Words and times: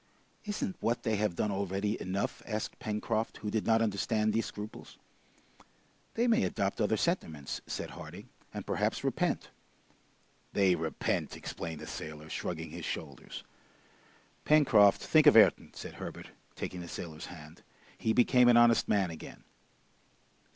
"Isn't 0.45 0.77
what 0.79 1.03
they 1.03 1.17
have 1.17 1.35
done 1.35 1.51
already 1.51 2.01
enough?" 2.01 2.41
asked 2.47 2.79
Pencroft, 2.79 3.37
who 3.37 3.51
did 3.51 3.67
not 3.67 3.83
understand 3.83 4.33
these 4.33 4.47
scruples. 4.47 4.97
"They 6.15 6.25
may 6.25 6.41
adopt 6.43 6.81
other 6.81 6.97
sentiments!" 6.97 7.61
said 7.67 7.91
Harding, 7.91 8.27
"and 8.51 8.65
perhaps 8.65 9.03
repent." 9.03 9.51
"They 10.53 10.73
repent!" 10.73 11.37
exclaimed 11.37 11.81
the 11.81 11.85
sailor, 11.85 12.31
shrugging 12.31 12.71
his 12.71 12.83
shoulders. 12.85 13.43
"Pencroft, 14.43 15.01
think 15.03 15.27
of 15.27 15.37
Ayrton!" 15.37 15.71
said 15.75 15.93
Herbert, 15.93 16.31
taking 16.55 16.81
the 16.81 16.87
sailor's 16.87 17.27
hand. 17.27 17.61
"He 17.95 18.11
became 18.11 18.47
an 18.47 18.57
honest 18.57 18.87
man 18.87 19.11
again!" 19.11 19.43